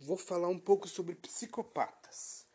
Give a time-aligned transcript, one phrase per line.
[0.00, 2.46] vou falar um pouco sobre psicopatas.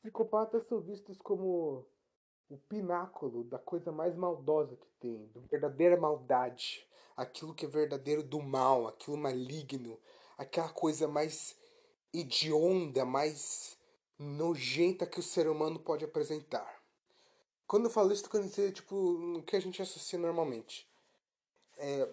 [0.00, 1.86] Psicopatas são vistos como
[2.48, 6.86] o pináculo da coisa mais maldosa que tem, da verdadeira maldade,
[7.16, 9.98] aquilo que é verdadeiro do mal, aquilo maligno,
[10.36, 11.56] aquela coisa mais
[12.12, 13.76] hedionda, mais
[14.18, 16.82] nojenta que o ser humano pode apresentar.
[17.66, 20.88] Quando eu falo isso, tô querendo dizer, tipo, o que a gente associa normalmente.
[21.76, 22.08] É,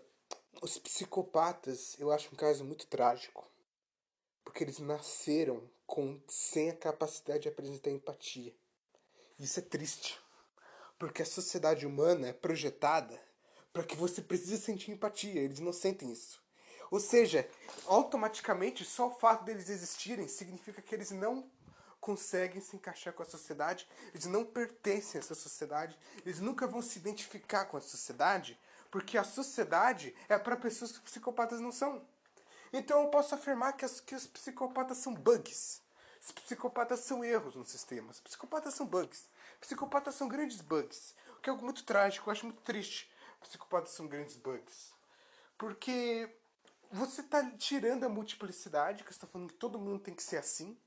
[0.61, 3.47] os psicopatas, eu acho um caso muito trágico.
[4.43, 8.55] Porque eles nasceram com, sem a capacidade de apresentar empatia.
[9.39, 10.19] Isso é triste.
[10.97, 13.21] Porque a sociedade humana é projetada
[13.71, 15.41] para que você precise sentir empatia.
[15.41, 16.41] Eles não sentem isso.
[16.89, 17.49] Ou seja,
[17.85, 21.49] automaticamente só o fato deles existirem significa que eles não
[22.01, 26.81] conseguem se encaixar com a sociedade, eles não pertencem a essa sociedade, eles nunca vão
[26.81, 28.59] se identificar com a sociedade,
[28.91, 32.05] porque a sociedade é para pessoas que psicopatas não são.
[32.73, 35.81] Então eu posso afirmar que, as, que os psicopatas são bugs.
[36.21, 38.11] Os psicopatas são erros no sistema.
[38.11, 39.29] Os psicopatas são bugs.
[39.59, 41.15] Psicopatas são grandes bugs.
[41.37, 43.09] O que é algo muito trágico, eu acho muito triste.
[43.41, 44.93] Psicopatas são grandes bugs.
[45.57, 46.29] Porque
[46.91, 50.37] você está tirando a multiplicidade, que você está falando que todo mundo tem que ser
[50.37, 50.77] assim,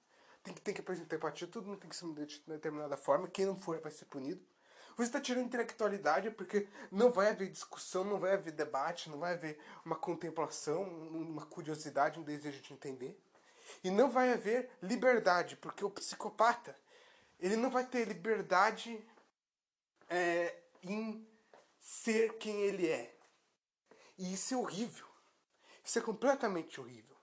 [0.43, 3.47] tem que, tem que apresentar empatia, todo mundo tem que ser de determinada forma, quem
[3.47, 4.45] não for vai ser punido.
[4.97, 9.35] Você está tirando intelectualidade porque não vai haver discussão, não vai haver debate, não vai
[9.35, 13.21] haver uma contemplação, uma curiosidade, um desejo de entender.
[13.83, 16.77] E não vai haver liberdade, porque o psicopata
[17.41, 19.05] ele não vai ter liberdade
[20.09, 21.27] é, em
[21.81, 23.15] ser quem ele é.
[24.17, 25.07] E isso é horrível.
[25.85, 27.15] Isso é completamente horrível.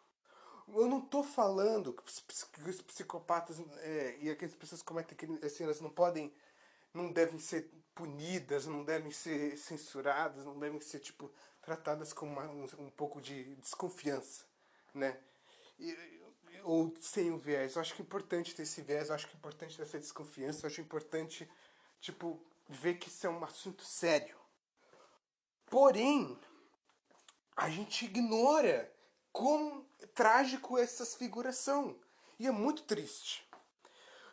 [0.68, 5.64] Eu não estou falando que os psicopatas é, e aquelas pessoas que cometem crimes, assim,
[5.64, 6.34] elas não podem
[6.94, 12.44] não devem ser punidas, não devem ser censuradas, não devem ser tipo tratadas com uma,
[12.44, 14.46] um, um, pouco de desconfiança,
[14.94, 15.20] né?
[15.80, 16.22] E,
[16.64, 17.76] ou sem o viés.
[17.76, 20.00] Eu acho que é importante ter esse viés, eu acho que é importante ter essa
[20.00, 21.50] desconfiança, eu acho importante
[22.00, 24.40] tipo ver que isso é um assunto sério.
[25.68, 26.38] Porém,
[27.56, 28.92] a gente ignora
[29.32, 31.98] quão trágico essas figuras são.
[32.40, 33.48] E é muito triste.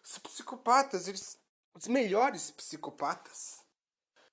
[0.03, 1.39] Os psicopatas, eles
[1.79, 3.65] os melhores psicopatas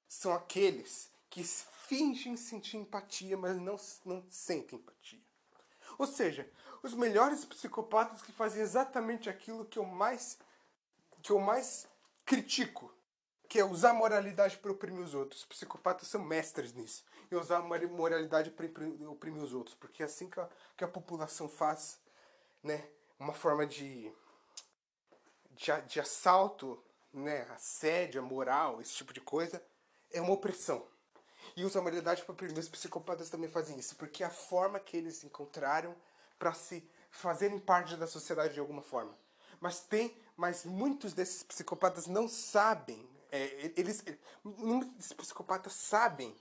[0.08, 5.22] são aqueles que fingem sentir empatia, mas não, não sentem empatia.
[6.00, 6.50] Ou seja,
[6.82, 10.40] os melhores psicopatas que fazem exatamente aquilo que eu mais
[11.22, 11.88] que eu mais
[12.26, 12.92] critico,
[13.48, 15.42] que é usar moralidade para oprimir os outros.
[15.42, 17.04] Os psicopatas são mestres nisso.
[17.30, 18.66] E usar moralidade para
[19.10, 22.00] oprimir os outros, porque é assim que a, que a população faz,
[22.64, 22.88] né,
[23.20, 24.12] uma forma de
[25.52, 26.84] de, de assalto
[27.16, 29.64] né, assédio, moral, esse tipo de coisa,
[30.12, 30.86] é uma opressão.
[31.56, 34.98] E os humanidade para oprimir os psicopatas também fazem isso, porque é a forma que
[34.98, 35.96] eles encontraram
[36.38, 39.14] para se fazerem parte da sociedade de alguma forma.
[39.60, 44.04] Mas tem, mas muitos desses psicopatas não sabem, é, eles,
[44.44, 46.36] muitos desses psicopatas sabem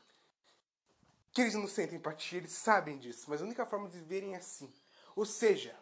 [1.33, 4.39] que eles não sentem empatia, eles sabem disso, mas a única forma de viverem é
[4.39, 4.73] assim.
[5.15, 5.77] Ou seja,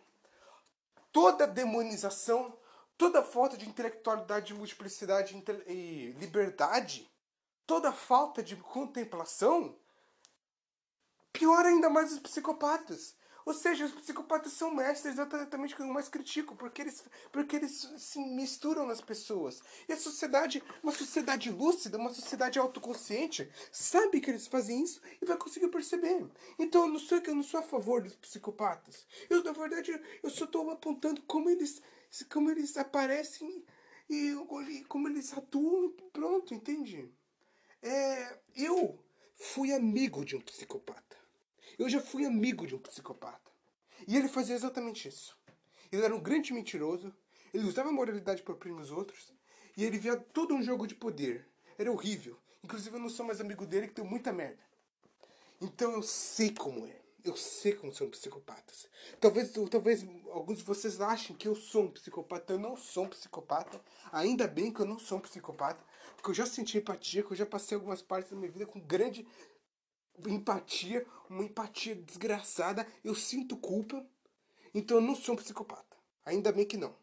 [1.11, 2.57] toda demonização
[3.03, 5.35] toda falta de intelectualidade, multiplicidade
[5.67, 7.11] e liberdade,
[7.67, 9.77] toda falta de contemplação,
[11.33, 13.17] piora ainda mais os psicopatas.
[13.45, 17.03] Ou seja, os psicopatas são mestres exatamente que eu mais critico, porque eles,
[17.33, 19.61] porque eles se misturam nas pessoas.
[19.89, 25.27] E a sociedade, uma sociedade lúcida, uma sociedade autoconsciente, sabe que eles fazem isso e
[25.27, 26.25] vai conseguir perceber.
[26.57, 29.05] Então eu não sou, eu não sou a favor dos psicopatas.
[29.29, 31.83] Eu, na verdade, eu só estou apontando como eles
[32.29, 33.65] como eles aparecem
[34.09, 34.35] e
[34.89, 37.11] como eles atuam pronto, entende?
[37.83, 39.03] É, eu
[39.35, 41.17] fui amigo de um psicopata.
[41.79, 43.51] Eu já fui amigo de um psicopata.
[44.07, 45.37] E ele fazia exatamente isso.
[45.91, 47.15] Ele era um grande mentiroso,
[47.53, 49.33] ele usava a moralidade para oprimir os outros,
[49.77, 51.49] e ele via todo um jogo de poder.
[51.79, 52.39] Era horrível.
[52.63, 54.63] Inclusive eu não sou mais amigo dele que tem muita merda.
[55.61, 57.02] Então eu sei como é.
[57.25, 58.89] Eu sei como são psicopatas.
[59.21, 62.53] Talvez, talvez alguns de vocês achem que eu sou um psicopata.
[62.53, 63.81] Eu não sou um psicopata.
[64.11, 65.85] Ainda bem que eu não sou um psicopata.
[66.17, 68.81] Porque eu já senti empatia, que eu já passei algumas partes da minha vida com
[68.81, 69.27] grande
[70.27, 72.87] empatia, uma empatia desgraçada.
[73.05, 74.05] Eu sinto culpa.
[74.75, 75.97] Então eu não sou um psicopata.
[76.25, 76.95] Ainda bem que não.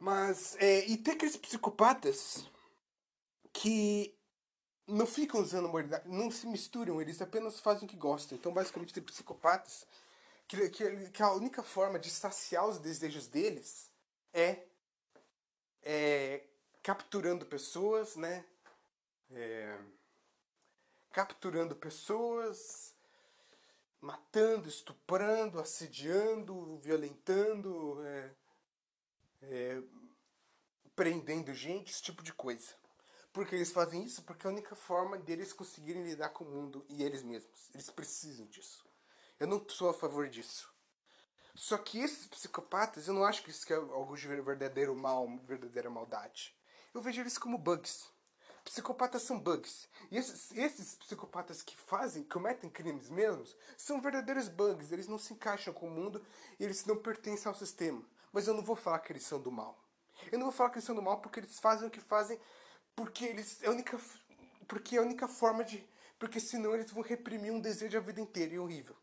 [0.00, 2.44] Mas, é, e tem aqueles psicopatas
[3.52, 4.14] que
[4.92, 8.36] não ficam usando moralidade, não se misturam, eles apenas fazem o que gostam.
[8.36, 9.86] Então, basicamente, tem psicopatas
[10.46, 13.90] que, que, que a única forma de saciar os desejos deles
[14.34, 14.62] é,
[15.82, 16.44] é
[16.82, 18.44] capturando pessoas, né?
[19.30, 19.78] É,
[21.10, 22.94] capturando pessoas,
[24.00, 28.30] matando, estuprando, assediando, violentando, é,
[29.42, 29.82] é,
[30.94, 32.81] prendendo gente, esse tipo de coisa.
[33.32, 36.84] Porque eles fazem isso porque é a única forma deles conseguirem lidar com o mundo
[36.88, 37.70] e eles mesmos.
[37.72, 38.84] Eles precisam disso.
[39.40, 40.70] Eu não sou a favor disso.
[41.54, 45.90] Só que esses psicopatas, eu não acho que isso é algo de verdadeiro mal, verdadeira
[45.90, 46.54] maldade.
[46.94, 48.10] Eu vejo eles como bugs.
[48.64, 49.88] Psicopatas são bugs.
[50.10, 54.92] E esses, esses psicopatas que fazem, cometem crimes mesmos, são verdadeiros bugs.
[54.92, 56.24] Eles não se encaixam com o mundo
[56.60, 58.02] eles não pertencem ao sistema.
[58.32, 59.78] Mas eu não vou falar que eles são do mal.
[60.30, 62.38] Eu não vou falar que eles são do mal porque eles fazem o que fazem
[62.94, 63.98] porque eles é a única
[64.68, 65.86] porque é a única forma de
[66.18, 68.96] porque senão eles vão reprimir um desejo a vida inteira e é horrível.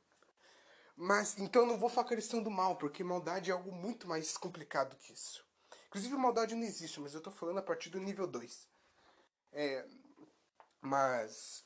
[0.96, 4.08] Mas então não vou falar que eles são do mal, porque maldade é algo muito
[4.08, 5.46] mais complicado que isso.
[5.88, 8.68] Inclusive maldade não existe, mas eu tô falando a partir do nível 2.
[9.52, 9.88] É,
[10.82, 11.64] mas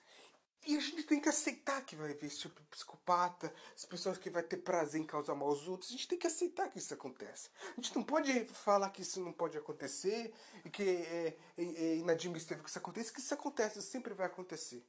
[0.66, 4.18] e a gente tem que aceitar que vai haver esse tipo de psicopata, as pessoas
[4.18, 5.90] que vai ter prazer em causar mal aos outros.
[5.90, 7.50] A gente tem que aceitar que isso acontece.
[7.72, 10.34] A gente não pode falar que isso não pode acontecer
[10.64, 14.84] e que é, é, é inadmissível que isso aconteça, que isso acontece, sempre vai acontecer.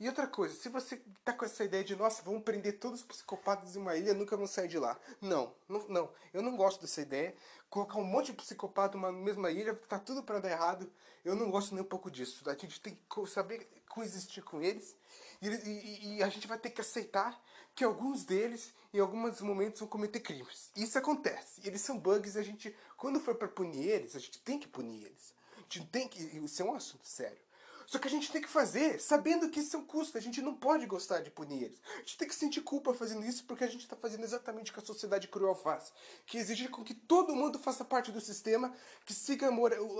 [0.00, 3.06] E outra coisa, se você tá com essa ideia de, nossa, vamos prender todos os
[3.06, 4.98] psicopatas em uma ilha, nunca vão sair de lá.
[5.20, 6.10] Não, não, não.
[6.32, 7.34] Eu não gosto dessa ideia.
[7.68, 10.90] Colocar um monte de psicopata numa mesma ilha, tá tudo para dar errado.
[11.22, 12.48] Eu não gosto nem um pouco disso.
[12.48, 14.96] A gente tem que saber coexistir com eles.
[15.42, 17.38] E, e, e a gente vai ter que aceitar
[17.74, 20.70] que alguns deles, em alguns momentos, vão cometer crimes.
[20.74, 21.60] Isso acontece.
[21.62, 24.66] Eles são bugs e a gente, quando for para punir eles, a gente tem que
[24.66, 25.34] punir eles.
[25.58, 26.22] A gente tem que.
[26.22, 27.49] Isso é um assunto sério.
[27.90, 30.16] Só que a gente tem que fazer sabendo que isso é um custo.
[30.16, 31.80] A gente não pode gostar de punir eles.
[31.96, 34.74] A gente tem que sentir culpa fazendo isso porque a gente está fazendo exatamente o
[34.74, 35.92] que a sociedade cruel faz.
[36.24, 38.72] Que exige com que todo mundo faça parte do sistema,
[39.04, 39.50] que siga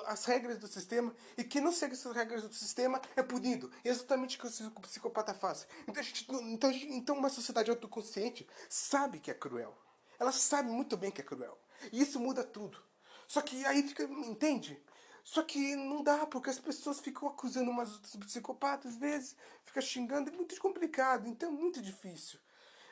[0.06, 3.72] as regras do sistema e que não segue essas regras do sistema é punido.
[3.84, 5.66] É exatamente o que o psicopata faz.
[5.88, 9.76] Então, gente, então, então uma sociedade autoconsciente sabe que é cruel.
[10.16, 11.58] Ela sabe muito bem que é cruel.
[11.90, 12.78] E isso muda tudo.
[13.26, 14.80] Só que aí fica, entende?
[15.30, 19.80] Só que não dá, porque as pessoas ficam acusando umas outras psicopatas, às vezes, fica
[19.80, 22.40] xingando, é muito complicado, então é muito difícil.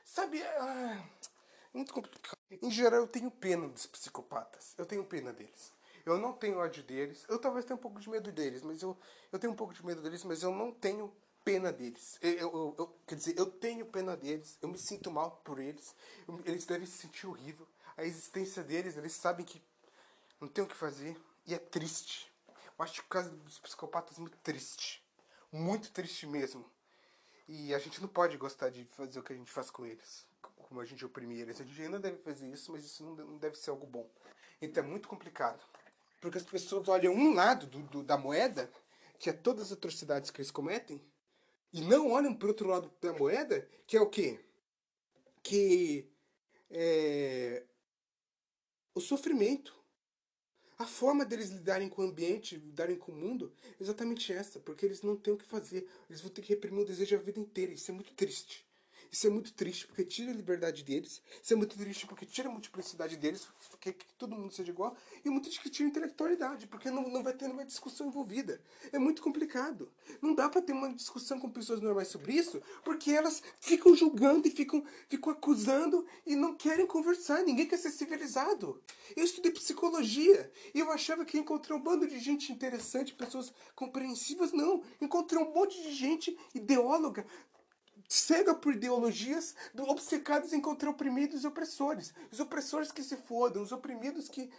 [0.05, 1.05] Sabe, ah,
[1.75, 2.39] muito complicado.
[2.63, 5.73] Em geral, eu tenho pena dos psicopatas, eu tenho pena deles.
[6.07, 8.97] Eu não tenho ódio deles, eu talvez tenha um pouco de medo deles, mas eu,
[9.33, 11.13] eu tenho um pouco de medo deles, mas eu não tenho
[11.45, 12.21] pena deles.
[12.23, 15.93] Eu, eu, eu, quer dizer, eu tenho pena deles, eu me sinto mal por eles,
[16.45, 17.67] eles devem se sentir horrível.
[17.97, 19.61] A existência deles, eles sabem que
[20.41, 21.17] não tem o que fazer,
[21.49, 22.31] e é triste.
[22.47, 25.03] Eu acho que o caso dos psicopatas é muito triste.
[25.51, 26.71] Muito triste mesmo.
[27.49, 30.27] E a gente não pode gostar de fazer o que a gente faz com eles.
[30.43, 31.59] Como a gente oprimir eles.
[31.59, 34.07] A gente ainda deve fazer isso, mas isso não deve ser algo bom.
[34.61, 35.65] Então é muito complicado.
[36.21, 38.71] Porque as pessoas olham um lado do, do da moeda,
[39.19, 41.03] que é todas as atrocidades que eles cometem,
[41.73, 44.39] e não olham para o outro lado da moeda, que é o quê?
[45.43, 46.13] Que
[46.71, 47.65] é
[48.95, 49.79] o sofrimento.
[50.79, 54.87] A forma deles lidarem com o ambiente, lidarem com o mundo, é exatamente essa, porque
[54.87, 55.89] eles não têm o que fazer.
[56.09, 57.73] Eles vão ter que reprimir o desejo a vida inteira.
[57.73, 58.68] Isso é muito triste.
[59.11, 61.23] Isso é muito triste porque tira a liberdade deles.
[61.43, 64.97] Isso é muito triste porque tira a multiplicidade deles, porque que todo mundo seja igual.
[65.25, 68.61] E muito triste que tira a intelectualidade, porque não, não vai ter uma discussão envolvida.
[68.93, 69.91] É muito complicado.
[70.21, 74.47] Não dá para ter uma discussão com pessoas normais sobre isso, porque elas ficam julgando
[74.47, 77.43] e ficam, ficam acusando e não querem conversar.
[77.43, 78.81] Ninguém quer ser civilizado.
[79.17, 84.53] Eu estudei psicologia e eu achava que encontrei um bando de gente interessante, pessoas compreensivas.
[84.53, 84.83] Não.
[85.01, 87.27] Encontrei um monte de gente ideóloga,
[88.09, 92.15] cega por ideologias obcecados em contra oprimidos e opressores.
[92.33, 94.51] Os opressores que se fodam, os oprimidos que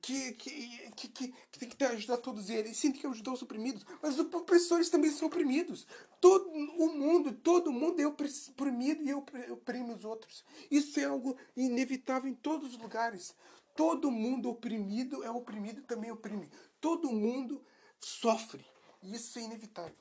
[0.00, 2.76] que, que, que, que, tem que ajudar todos eles.
[2.76, 3.84] Sim, tem que ajudar os oprimidos.
[4.02, 5.86] Mas os opressores também são oprimidos.
[6.20, 10.44] Todo o mundo, todo mundo é oprimido e oprime os outros.
[10.70, 13.34] Isso é algo inevitável em todos os lugares.
[13.76, 16.50] Todo mundo oprimido é oprimido também oprime.
[16.80, 17.62] Todo mundo
[18.00, 18.64] sofre.
[19.02, 19.94] Isso é inevitável.